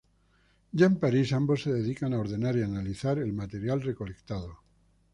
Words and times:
Ya 0.73 0.87
en 0.87 0.95
París, 0.97 1.31
ambos 1.31 1.61
se 1.61 1.71
dedican 1.71 2.15
a 2.15 2.19
ordenar 2.19 2.57
y 2.57 2.63
analizar 2.63 3.19
el 3.19 3.33
material 3.33 3.83
recolectado. 3.83 4.57